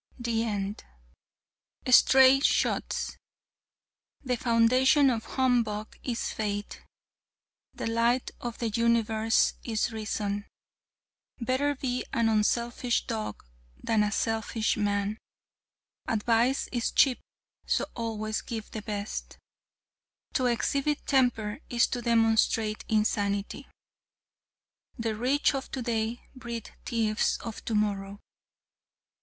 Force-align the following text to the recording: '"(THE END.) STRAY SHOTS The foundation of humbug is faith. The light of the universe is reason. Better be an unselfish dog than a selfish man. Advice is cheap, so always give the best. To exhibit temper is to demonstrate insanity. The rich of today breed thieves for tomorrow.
'"(THE 0.29 0.43
END.) 0.43 0.83
STRAY 1.87 2.39
SHOTS 2.39 3.17
The 4.23 4.35
foundation 4.35 5.11
of 5.11 5.25
humbug 5.25 5.95
is 6.01 6.31
faith. 6.33 6.79
The 7.75 7.85
light 7.85 8.31
of 8.41 8.57
the 8.57 8.69
universe 8.69 9.53
is 9.63 9.91
reason. 9.91 10.47
Better 11.39 11.75
be 11.75 12.03
an 12.13 12.29
unselfish 12.29 13.05
dog 13.05 13.43
than 13.77 14.01
a 14.01 14.11
selfish 14.11 14.75
man. 14.75 15.19
Advice 16.07 16.67
is 16.71 16.89
cheap, 16.89 17.19
so 17.67 17.85
always 17.95 18.41
give 18.41 18.71
the 18.71 18.81
best. 18.81 19.37
To 20.33 20.47
exhibit 20.47 21.05
temper 21.05 21.59
is 21.69 21.85
to 21.89 22.01
demonstrate 22.01 22.83
insanity. 22.89 23.67
The 24.97 25.13
rich 25.15 25.53
of 25.53 25.69
today 25.69 26.23
breed 26.35 26.71
thieves 26.87 27.37
for 27.37 27.51
tomorrow. 27.53 28.19